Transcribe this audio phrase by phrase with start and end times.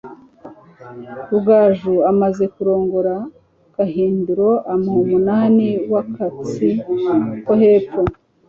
[1.29, 3.15] Rugaju amaze kurongora,
[3.75, 6.67] Gahindiro amuha umunani w'akatsi
[7.45, 8.01] ko hepfo